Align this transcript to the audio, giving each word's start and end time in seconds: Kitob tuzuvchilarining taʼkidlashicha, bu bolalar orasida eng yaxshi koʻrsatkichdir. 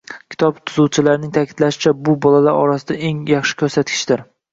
Kitob 0.33 0.59
tuzuvchilarining 0.69 1.33
taʼkidlashicha, 1.35 1.93
bu 2.09 2.15
bolalar 2.27 2.57
orasida 2.63 2.97
eng 3.11 3.21
yaxshi 3.33 3.59
koʻrsatkichdir. 3.61 4.25